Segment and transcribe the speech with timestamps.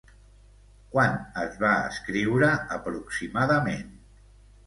[0.93, 3.93] Quan es va escriure, aproximadament?